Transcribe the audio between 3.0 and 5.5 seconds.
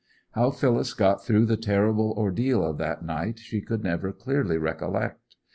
night she could never clearly recollect.